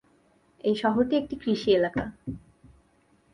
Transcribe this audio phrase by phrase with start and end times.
[0.63, 2.03] এই শহরটি একটি কৃষি এলাকা।